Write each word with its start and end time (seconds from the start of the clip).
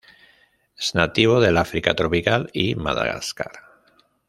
Es 0.79 0.95
nativo 0.95 1.39
del 1.41 1.57
África 1.59 1.93
tropical 1.93 2.49
y 2.53 2.73
Madagascar. 2.73 3.51